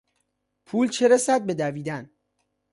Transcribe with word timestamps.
پول 0.65 0.87
چه 0.89 1.07
رسد 1.07 1.45
به 1.45 1.53
دویدن. 1.53 2.09